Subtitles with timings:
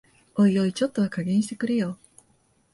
[0.35, 1.99] おいおい、ちょっとは加減してくれよ